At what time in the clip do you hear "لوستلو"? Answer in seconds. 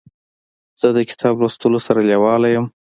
1.41-1.79